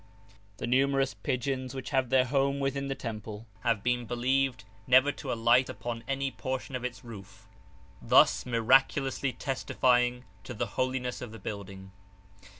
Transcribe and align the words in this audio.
The 0.57 0.65
numerous 0.65 1.13
pigeons 1.13 1.75
which 1.75 1.91
have 1.91 2.09
their 2.09 2.25
home 2.25 2.59
within 2.59 2.87
the 2.87 2.95
temple 2.95 3.45
have 3.59 3.83
been 3.83 4.07
believed 4.07 4.63
never 4.87 5.11
to 5.11 5.31
alight 5.31 5.69
upon 5.69 6.03
any 6.07 6.31
portion 6.31 6.75
of 6.75 6.83
its 6.83 7.03
roof, 7.03 7.45
thus 8.01 8.43
miraculously 8.43 9.31
testifying 9.31 10.25
to 10.43 10.55
the 10.55 10.65
holiness 10.73 11.21
of 11.21 11.31
the 11.31 11.37
building. 11.37 11.91